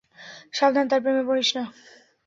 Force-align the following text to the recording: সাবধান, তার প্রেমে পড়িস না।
সাবধান, 0.53 0.85
তার 0.87 0.99
প্রেমে 1.03 1.23
পড়িস 1.27 1.49
না। 1.57 1.63